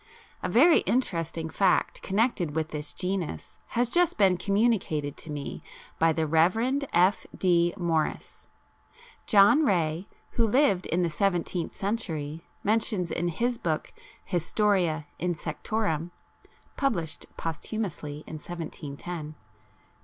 [0.41, 5.61] A very interesting fact connected with this genus has just been communicated to me
[5.99, 6.83] by the Rev.
[6.91, 7.27] F.
[7.37, 7.71] D.
[7.77, 8.47] Morice.
[9.27, 13.93] John Ray, who lived in the seventeenth century, mentions in his book
[14.25, 16.09] Historia Insectorum
[16.77, 19.37] (published posthumously in 1710), p.